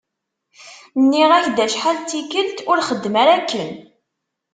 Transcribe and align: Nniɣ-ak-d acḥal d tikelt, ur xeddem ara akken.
Nniɣ-ak-d 1.01 1.57
acḥal 1.65 1.97
d 1.99 2.05
tikelt, 2.09 2.57
ur 2.69 2.79
xeddem 2.89 3.15
ara 3.21 3.33
akken. 3.37 3.71